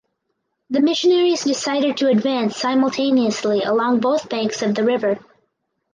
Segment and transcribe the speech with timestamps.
[0.71, 5.19] The missionaries decided to advance simultaneously along both banks of the river.